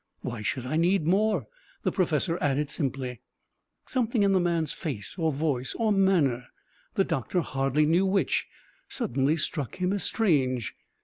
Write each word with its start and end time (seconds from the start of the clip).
"Why 0.21 0.41
should 0.41 0.65
I 0.65 0.77
need 0.77 1.05
more?" 1.05 1.45
the 1.83 1.91
professor 1.91 2.39
added 2.41 2.71
simply. 2.71 3.21
Something 3.85 4.23
in 4.23 4.31
the 4.31 4.39
man's 4.39 4.73
face, 4.73 5.15
or 5.15 5.31
voice, 5.31 5.75
or 5.77 5.91
manner 5.91 6.47
the 6.95 7.03
doctor 7.03 7.41
hardly 7.41 7.85
knew 7.85 8.07
which 8.07 8.47
suddenly 8.89 9.37
struck 9.37 9.75
him 9.75 9.93
as 9.93 10.01
strange. 10.01 10.73